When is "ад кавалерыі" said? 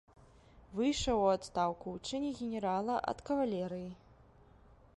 3.13-3.87